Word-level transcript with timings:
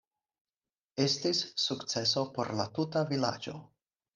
Estis 1.03 1.43
sukceso 1.65 2.25
por 2.39 2.53
la 2.63 2.69
tuta 2.79 3.05
vilaĝo. 3.13 3.55